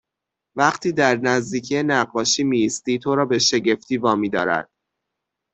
[0.55, 4.69] وقتی در نزدیکی نقاشی میایستی تو را به شگفتی وا میدارد